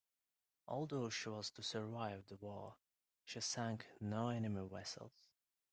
Although 0.67 1.11
she 1.11 1.29
was 1.29 1.51
to 1.51 1.61
survive 1.61 2.25
the 2.25 2.35
war, 2.37 2.73
she 3.23 3.39
sank 3.39 3.85
no 3.99 4.29
enemy 4.29 4.67
vessels. 4.67 5.11